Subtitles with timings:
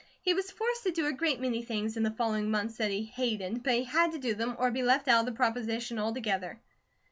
[0.23, 3.03] He was forced to do a great many things in the following months that he
[3.03, 6.59] hated; but he had to do them or be left out of the proposition altogether.